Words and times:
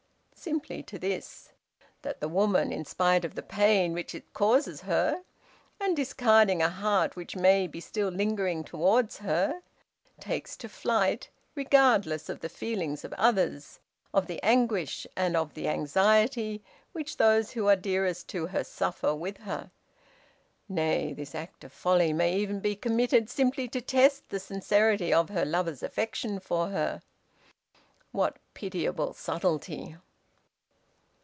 Simply 0.33 0.81
to 0.81 0.97
this: 0.97 1.53
That 2.01 2.19
the 2.19 2.27
woman, 2.27 2.71
in 2.71 2.83
spite 2.83 3.23
of 3.23 3.35
the 3.35 3.43
pain 3.43 3.93
which 3.93 4.15
it 4.15 4.33
causes 4.33 4.81
her, 4.81 5.21
and 5.79 5.95
discarding 5.95 6.63
a 6.63 6.69
heart 6.69 7.15
which 7.15 7.35
may 7.35 7.67
be 7.67 7.79
still 7.79 8.09
lingering 8.09 8.63
towards 8.63 9.19
her, 9.19 9.61
takes 10.19 10.57
to 10.57 10.67
flight, 10.67 11.29
regardless 11.53 12.27
of 12.27 12.39
the 12.39 12.49
feelings 12.49 13.05
of 13.05 13.13
others 13.19 13.81
of 14.15 14.25
the 14.25 14.41
anguish, 14.41 15.05
and 15.15 15.37
of 15.37 15.53
the 15.53 15.67
anxiety, 15.67 16.63
which 16.91 17.17
those 17.17 17.51
who 17.51 17.67
are 17.67 17.75
dearest 17.75 18.27
to 18.29 18.47
her 18.47 18.63
suffer 18.63 19.13
with 19.13 19.37
her. 19.41 19.69
Nay, 20.67 21.13
this 21.13 21.35
act 21.35 21.63
of 21.63 21.71
folly 21.71 22.13
may 22.13 22.35
even 22.35 22.61
be 22.61 22.75
committed 22.75 23.29
simply 23.29 23.67
to 23.67 23.79
test 23.79 24.27
the 24.29 24.39
sincerity 24.39 25.13
of 25.13 25.29
her 25.29 25.45
lover's 25.45 25.83
affection 25.83 26.39
for 26.39 26.69
her. 26.69 27.03
What 28.11 28.39
pitiable 28.55 29.13
subtlety! 29.13 29.97